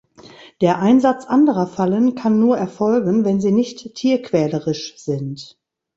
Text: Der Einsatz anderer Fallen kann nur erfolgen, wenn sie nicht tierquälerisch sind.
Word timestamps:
Der 0.61 0.79
Einsatz 0.79 1.27
anderer 1.27 1.67
Fallen 1.67 2.15
kann 2.15 2.39
nur 2.39 2.57
erfolgen, 2.57 3.23
wenn 3.23 3.39
sie 3.39 3.51
nicht 3.51 3.93
tierquälerisch 3.93 4.95
sind. 4.97 5.59